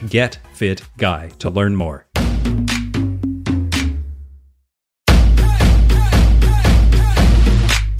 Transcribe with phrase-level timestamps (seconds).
[0.00, 2.06] getfitguy to learn more.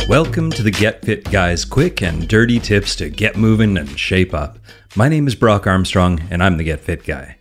[0.09, 4.35] Welcome to the Get Fit Guys quick and dirty tips to get moving and shape
[4.35, 4.59] up.
[4.95, 7.39] My name is Brock Armstrong, and I'm the Get Fit Guy.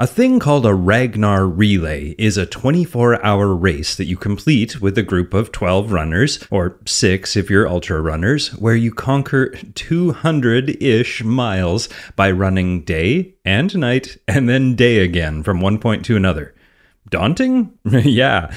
[0.00, 4.96] A thing called a Ragnar Relay is a 24 hour race that you complete with
[4.96, 10.82] a group of 12 runners, or 6 if you're ultra runners, where you conquer 200
[10.82, 16.16] ish miles by running day and night and then day again from one point to
[16.16, 16.54] another.
[17.10, 17.78] Daunting?
[17.84, 18.50] yeah.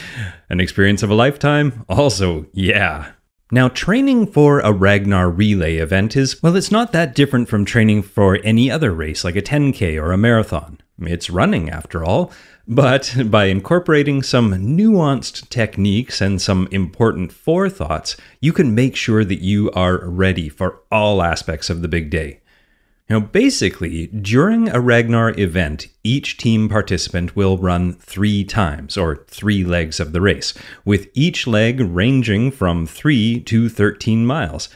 [0.49, 1.83] An experience of a lifetime?
[1.89, 3.11] Also, yeah.
[3.51, 8.03] Now, training for a Ragnar Relay event is, well, it's not that different from training
[8.03, 10.79] for any other race like a 10K or a marathon.
[11.07, 12.31] It's running, after all.
[12.67, 19.41] But by incorporating some nuanced techniques and some important forethoughts, you can make sure that
[19.41, 22.39] you are ready for all aspects of the big day.
[23.09, 29.65] Now, basically, during a Ragnar event, each team participant will run three times, or three
[29.65, 30.53] legs of the race,
[30.85, 34.69] with each leg ranging from 3 to 13 miles.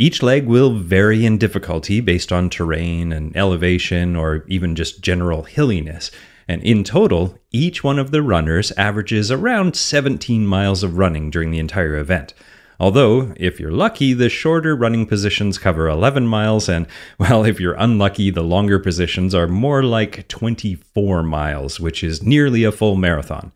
[0.00, 5.42] Each leg will vary in difficulty based on terrain and elevation or even just general
[5.42, 6.12] hilliness.
[6.46, 11.50] And in total, each one of the runners averages around 17 miles of running during
[11.50, 12.32] the entire event.
[12.78, 16.86] Although, if you're lucky, the shorter running positions cover 11 miles, and,
[17.18, 22.62] well, if you're unlucky, the longer positions are more like 24 miles, which is nearly
[22.62, 23.50] a full marathon.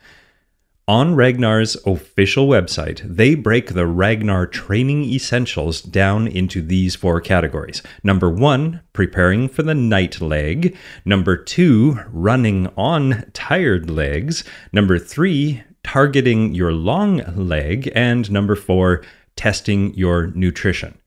[0.88, 7.82] On Ragnar's official website, they break the Ragnar training essentials down into these four categories.
[8.02, 10.76] Number one, preparing for the night leg.
[11.04, 14.42] Number two, running on tired legs.
[14.72, 17.92] Number three, targeting your long leg.
[17.94, 19.04] And number four,
[19.36, 20.98] testing your nutrition.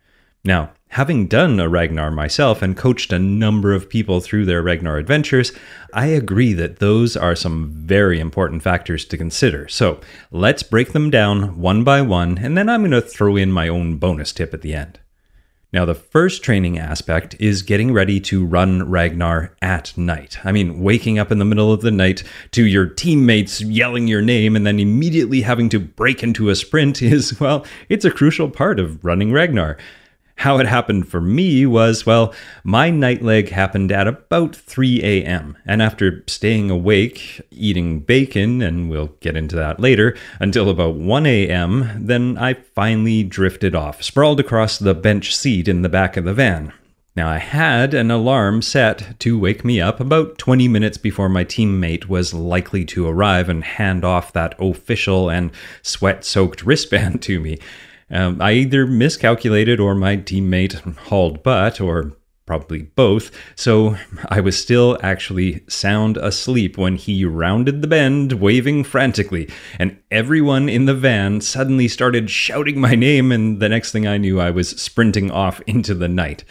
[0.46, 4.98] Now, Having done a Ragnar myself and coached a number of people through their Ragnar
[4.98, 5.52] adventures,
[5.92, 9.68] I agree that those are some very important factors to consider.
[9.68, 10.00] So
[10.32, 13.68] let's break them down one by one, and then I'm going to throw in my
[13.68, 15.00] own bonus tip at the end.
[15.74, 20.38] Now, the first training aspect is getting ready to run Ragnar at night.
[20.46, 24.22] I mean, waking up in the middle of the night to your teammates yelling your
[24.22, 28.50] name and then immediately having to break into a sprint is, well, it's a crucial
[28.50, 29.76] part of running Ragnar.
[30.38, 35.58] How it happened for me was, well, my night leg happened at about 3 a.m.
[35.66, 41.26] And after staying awake, eating bacon, and we'll get into that later, until about 1
[41.26, 46.26] a.m., then I finally drifted off, sprawled across the bench seat in the back of
[46.26, 46.74] the van.
[47.16, 51.46] Now, I had an alarm set to wake me up about 20 minutes before my
[51.46, 55.52] teammate was likely to arrive and hand off that official and
[55.82, 57.58] sweat soaked wristband to me.
[58.10, 63.98] Um, I either miscalculated or my teammate hauled butt, or probably both, so
[64.30, 69.50] I was still actually sound asleep when he rounded the bend, waving frantically,
[69.80, 74.18] and everyone in the van suddenly started shouting my name, and the next thing I
[74.18, 76.44] knew, I was sprinting off into the night.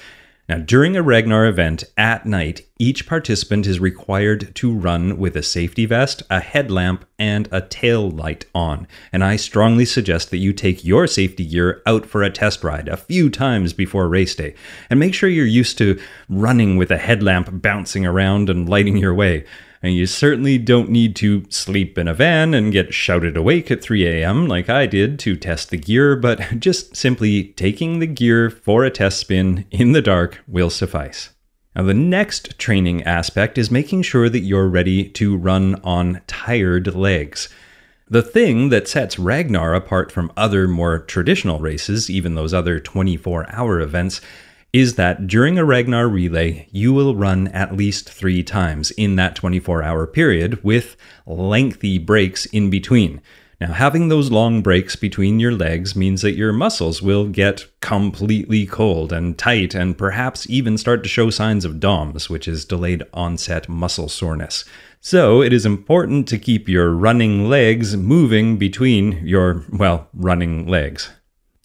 [0.47, 5.43] Now, during a Ragnar event at night, each participant is required to run with a
[5.43, 8.87] safety vest, a headlamp, and a tail light on.
[9.10, 12.88] And I strongly suggest that you take your safety gear out for a test ride
[12.88, 14.55] a few times before race day.
[14.91, 19.15] And make sure you're used to running with a headlamp bouncing around and lighting your
[19.15, 19.47] way.
[19.84, 23.83] And you certainly don't need to sleep in a van and get shouted awake at
[23.83, 24.47] 3 a.m.
[24.47, 28.91] like I did to test the gear, but just simply taking the gear for a
[28.91, 31.35] test spin in the dark will suffice.
[31.76, 36.94] Now, the next training aspect is making sure that you're ready to run on tired
[36.94, 37.50] legs.
[38.09, 43.50] The thing that sets Ragnar apart from other more traditional races, even those other 24
[43.50, 44.23] hour events,
[44.75, 49.37] is that during a Ragnar relay, you will run at least three times in that
[49.37, 53.23] 24 hour period with lengthy breaks in between.
[53.61, 58.67] Now, having those long breaks between your legs means that your muscles will get completely
[58.67, 63.05] cold and tight and perhaps even start to show signs of DOMS, which is delayed
[63.12, 64.65] onset muscle soreness.
[65.00, 71.11] So, it is important to keep your running legs moving between your, well, running legs.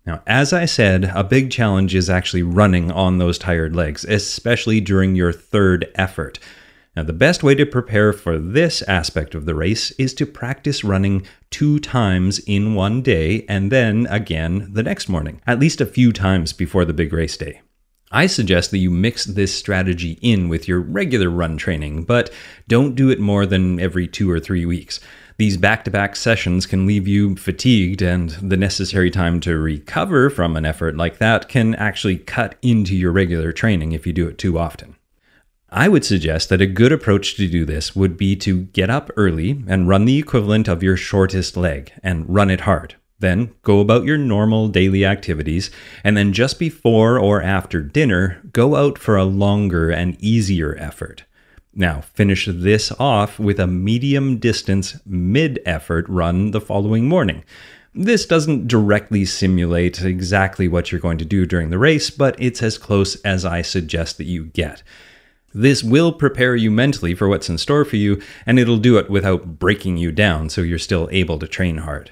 [0.10, 4.82] Now, as I said, a big challenge is actually running on those tired legs, especially
[4.82, 6.40] during your third effort.
[6.96, 10.84] Now, the best way to prepare for this aspect of the race is to practice
[10.84, 15.86] running two times in one day and then again the next morning, at least a
[15.86, 17.62] few times before the big race day.
[18.12, 22.32] I suggest that you mix this strategy in with your regular run training, but
[22.68, 25.00] don't do it more than every two or three weeks.
[25.38, 30.30] These back to back sessions can leave you fatigued, and the necessary time to recover
[30.30, 34.28] from an effort like that can actually cut into your regular training if you do
[34.28, 34.96] it too often.
[35.70, 39.12] I would suggest that a good approach to do this would be to get up
[39.16, 42.96] early and run the equivalent of your shortest leg and run it hard.
[43.20, 45.70] Then go about your normal daily activities,
[46.04, 51.26] and then just before or after dinner, go out for a longer and easier effort.
[51.74, 57.44] Now, finish this off with a medium distance mid effort run the following morning.
[57.94, 62.64] This doesn't directly simulate exactly what you're going to do during the race, but it's
[62.64, 64.84] as close as I suggest that you get.
[65.54, 69.10] This will prepare you mentally for what's in store for you, and it'll do it
[69.10, 72.12] without breaking you down so you're still able to train hard.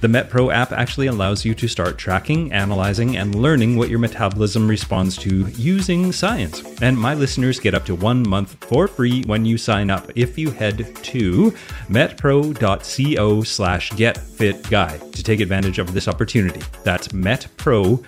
[0.00, 4.66] The MetPro app actually allows you to start tracking, analyzing, and learning what your metabolism
[4.66, 6.62] responds to using science.
[6.80, 10.38] And my listeners get up to one month for free when you sign up if
[10.38, 11.50] you head to
[11.90, 16.62] metpro.co slash getfitguy to take advantage of this opportunity.
[16.82, 18.04] That's metpro.co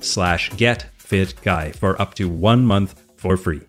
[0.00, 3.62] slash getfitguy for up to one month for free.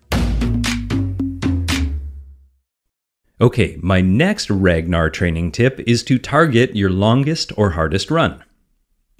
[3.42, 8.44] Okay, my next Ragnar training tip is to target your longest or hardest run.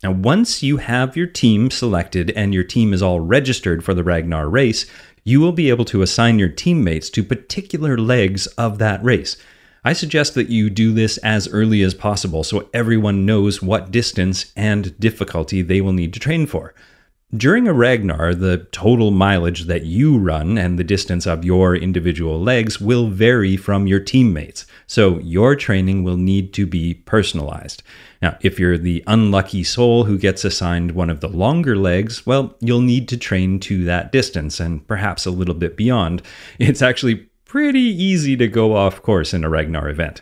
[0.04, 4.04] Now, once you have your team selected and your team is all registered for the
[4.04, 4.86] Ragnar race,
[5.24, 9.36] you will be able to assign your teammates to particular legs of that race.
[9.84, 14.52] I suggest that you do this as early as possible so everyone knows what distance
[14.54, 16.74] and difficulty they will need to train for.
[17.34, 22.38] During a Ragnar, the total mileage that you run and the distance of your individual
[22.38, 27.82] legs will vary from your teammates, so your training will need to be personalized.
[28.20, 32.54] Now, if you're the unlucky soul who gets assigned one of the longer legs, well,
[32.60, 36.20] you'll need to train to that distance and perhaps a little bit beyond.
[36.58, 40.20] It's actually pretty easy to go off course in a Ragnar event.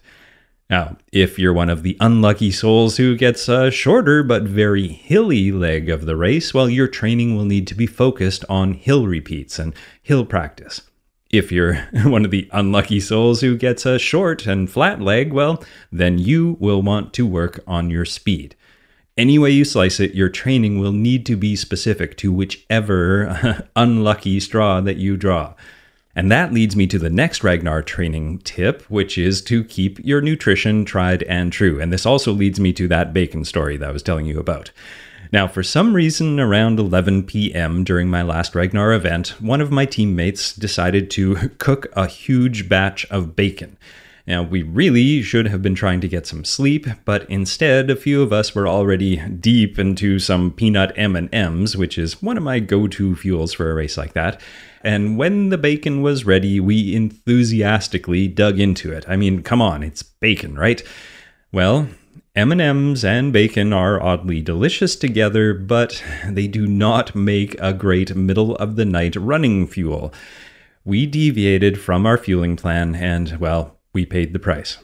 [0.71, 5.51] Now, if you're one of the unlucky souls who gets a shorter but very hilly
[5.51, 9.59] leg of the race, well, your training will need to be focused on hill repeats
[9.59, 10.83] and hill practice.
[11.29, 11.75] If you're
[12.05, 16.57] one of the unlucky souls who gets a short and flat leg, well, then you
[16.61, 18.55] will want to work on your speed.
[19.17, 24.39] Any way you slice it, your training will need to be specific to whichever unlucky
[24.39, 25.55] straw that you draw.
[26.17, 30.21] And that leads me to the next Ragnar training tip, which is to keep your
[30.21, 31.81] nutrition tried and true.
[31.81, 34.73] And this also leads me to that bacon story that I was telling you about.
[35.33, 37.85] Now, for some reason, around 11 p.m.
[37.85, 43.07] during my last Ragnar event, one of my teammates decided to cook a huge batch
[43.07, 43.77] of bacon.
[44.27, 48.23] Now, we really should have been trying to get some sleep, but instead, a few
[48.23, 53.17] of us were already deep into some peanut M&Ms, which is one of my go-to
[53.17, 54.41] fuels for a race like that.
[54.83, 59.05] And when the bacon was ready, we enthusiastically dug into it.
[59.09, 60.83] I mean, come on, it's bacon, right?
[61.53, 61.89] Well,
[62.37, 68.55] M&Ms and bacon are oddly delicious together, but they do not make a great middle
[68.57, 70.15] of the night running fuel.
[70.85, 74.79] We deviated from our fueling plan and well, we paid the price.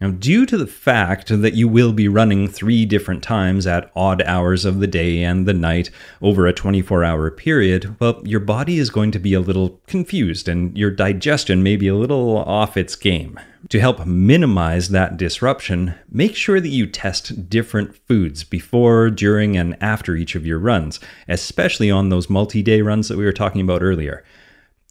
[0.00, 4.22] Now, due to the fact that you will be running three different times at odd
[4.22, 5.90] hours of the day and the night
[6.22, 10.48] over a 24 hour period, well, your body is going to be a little confused
[10.48, 13.40] and your digestion may be a little off its game.
[13.70, 19.76] To help minimize that disruption, make sure that you test different foods before, during, and
[19.80, 23.62] after each of your runs, especially on those multi day runs that we were talking
[23.62, 24.24] about earlier.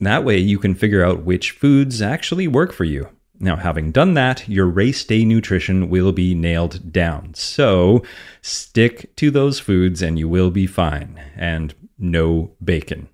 [0.02, 3.08] That way, you can figure out which foods actually work for you
[3.40, 7.34] Now, having done that, your race day nutrition will be nailed down.
[7.36, 8.04] So
[8.42, 11.22] stick to those foods and you will be fine.
[11.36, 13.10] And no bacon.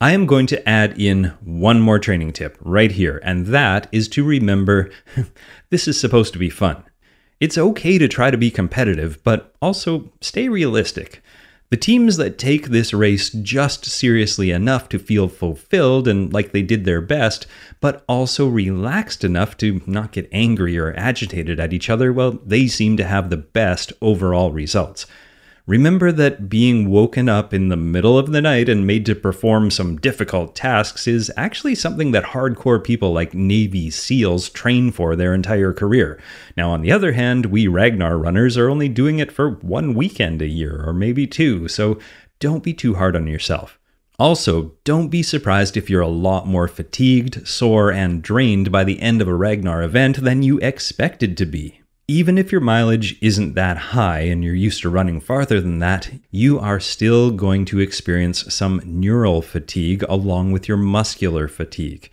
[0.00, 4.08] I am going to add in one more training tip right here, and that is
[4.08, 4.90] to remember
[5.70, 6.84] this is supposed to be fun.
[7.40, 11.22] It's okay to try to be competitive, but also stay realistic.
[11.68, 16.62] The teams that take this race just seriously enough to feel fulfilled and like they
[16.62, 17.46] did their best,
[17.80, 22.68] but also relaxed enough to not get angry or agitated at each other, well, they
[22.68, 25.06] seem to have the best overall results.
[25.66, 29.72] Remember that being woken up in the middle of the night and made to perform
[29.72, 35.34] some difficult tasks is actually something that hardcore people like Navy SEALs train for their
[35.34, 36.20] entire career.
[36.56, 40.40] Now, on the other hand, we Ragnar runners are only doing it for one weekend
[40.40, 41.98] a year, or maybe two, so
[42.38, 43.76] don't be too hard on yourself.
[44.20, 49.00] Also, don't be surprised if you're a lot more fatigued, sore, and drained by the
[49.00, 51.80] end of a Ragnar event than you expected to be.
[52.08, 56.08] Even if your mileage isn't that high and you're used to running farther than that,
[56.30, 62.08] you are still going to experience some neural fatigue along with your muscular fatigue.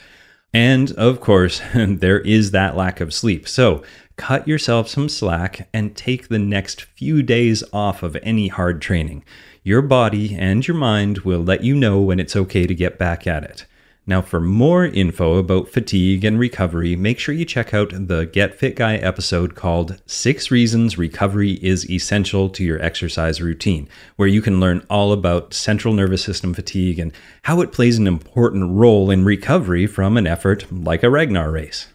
[0.52, 3.48] And of course, there is that lack of sleep.
[3.48, 3.84] So
[4.16, 9.24] cut yourself some slack and take the next few days off of any hard training.
[9.62, 13.28] Your body and your mind will let you know when it's okay to get back
[13.28, 13.66] at it.
[14.06, 18.54] Now, for more info about fatigue and recovery, make sure you check out the Get
[18.54, 24.42] Fit Guy episode called Six Reasons Recovery is Essential to Your Exercise Routine, where you
[24.42, 29.10] can learn all about central nervous system fatigue and how it plays an important role
[29.10, 31.88] in recovery from an effort like a Ragnar race.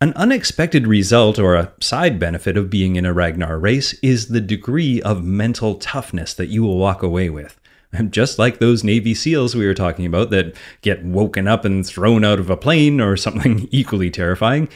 [0.00, 4.40] An unexpected result or a side benefit of being in a Ragnar race is the
[4.40, 7.60] degree of mental toughness that you will walk away with.
[8.10, 12.24] just like those Navy SEALs we were talking about that get woken up and thrown
[12.24, 14.68] out of a plane or something equally terrifying,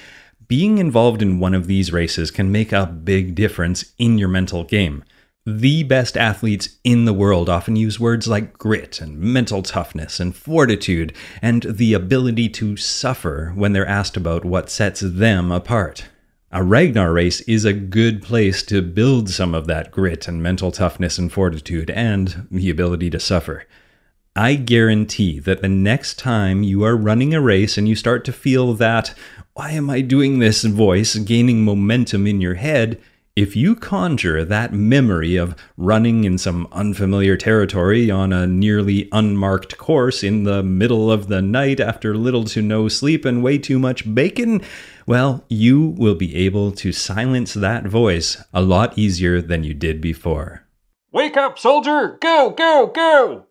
[0.47, 4.65] being involved in one of these races can make a big difference in your mental
[4.65, 5.05] game.
[5.45, 10.37] The best athletes in the world often use words like grit and mental toughness and
[10.37, 16.07] fortitude and the ability to suffer when they're asked about what sets them apart.
[16.51, 20.73] A Ragnar race is a good place to build some of that grit and mental
[20.73, 23.67] toughness and fortitude and the ability to suffer.
[24.35, 28.33] I guarantee that the next time you are running a race and you start to
[28.33, 29.13] feel that,
[29.53, 32.99] why am I doing this voice gaining momentum in your head,
[33.39, 39.79] if you conjure that memory of running in some unfamiliar territory on a nearly unmarked
[39.79, 43.79] course in the middle of the night after little to no sleep and way too
[43.79, 44.61] much bacon,
[45.07, 50.01] well, you will be able to silence that voice a lot easier than you did
[50.01, 50.67] before.
[51.13, 52.19] Wake up, soldier!
[52.21, 53.48] Go, go, go!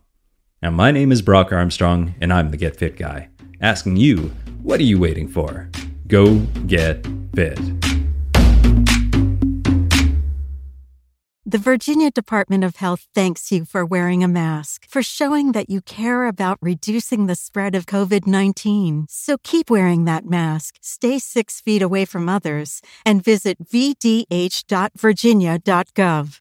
[0.61, 3.29] Now, my name is Brock Armstrong, and I'm the Get Fit Guy,
[3.61, 5.69] asking you, what are you waiting for?
[6.07, 7.57] Go get fit.
[11.45, 15.79] The Virginia Department of Health thanks you for wearing a mask, for showing that you
[15.81, 19.05] care about reducing the spread of COVID 19.
[19.09, 26.37] So keep wearing that mask, stay six feet away from others, and visit vdh.virginia.gov.